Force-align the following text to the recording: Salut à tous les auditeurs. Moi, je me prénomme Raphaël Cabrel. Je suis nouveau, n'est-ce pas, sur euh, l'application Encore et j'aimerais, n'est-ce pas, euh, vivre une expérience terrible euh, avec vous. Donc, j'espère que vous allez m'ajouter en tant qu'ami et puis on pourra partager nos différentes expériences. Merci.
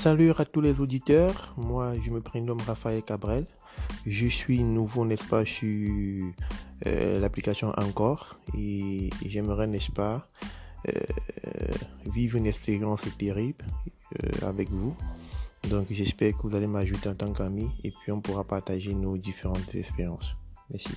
Salut 0.00 0.32
à 0.38 0.46
tous 0.46 0.62
les 0.62 0.80
auditeurs. 0.80 1.52
Moi, 1.58 1.92
je 2.02 2.10
me 2.10 2.22
prénomme 2.22 2.62
Raphaël 2.66 3.02
Cabrel. 3.02 3.44
Je 4.06 4.26
suis 4.28 4.64
nouveau, 4.64 5.04
n'est-ce 5.04 5.26
pas, 5.26 5.44
sur 5.44 6.32
euh, 6.86 7.20
l'application 7.20 7.68
Encore 7.76 8.38
et 8.56 9.10
j'aimerais, 9.26 9.66
n'est-ce 9.66 9.90
pas, 9.90 10.26
euh, 10.88 10.92
vivre 12.06 12.38
une 12.38 12.46
expérience 12.46 13.04
terrible 13.18 13.62
euh, 14.24 14.48
avec 14.48 14.70
vous. 14.70 14.96
Donc, 15.68 15.88
j'espère 15.90 16.32
que 16.32 16.48
vous 16.48 16.54
allez 16.54 16.66
m'ajouter 16.66 17.10
en 17.10 17.14
tant 17.14 17.30
qu'ami 17.34 17.68
et 17.84 17.90
puis 17.90 18.10
on 18.10 18.22
pourra 18.22 18.44
partager 18.44 18.94
nos 18.94 19.18
différentes 19.18 19.74
expériences. 19.74 20.34
Merci. 20.70 20.92